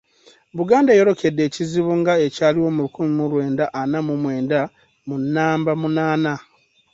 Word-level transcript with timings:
Buganda 0.57 0.89
eyolekedde 0.91 1.41
ekizibu 1.47 1.91
nga 1.99 2.13
ekyaliwo 2.25 2.69
mu 2.75 2.81
lukumi 2.85 3.11
mu 3.19 3.25
lwenda 3.31 3.65
ana 3.81 3.97
mu 4.07 4.13
mwenda 4.21 4.59
ku 5.05 5.15
naamba 5.33 5.71
munaana! 5.81 6.33